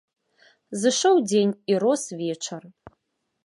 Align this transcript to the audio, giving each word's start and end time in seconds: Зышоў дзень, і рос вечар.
Зышоў 0.83 1.15
дзень, 1.29 1.53
і 1.73 1.77
рос 1.83 2.03
вечар. 2.23 2.61